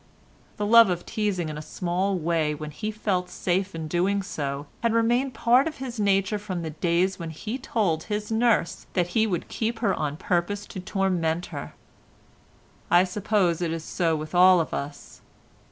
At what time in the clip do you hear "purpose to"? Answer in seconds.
10.17-10.79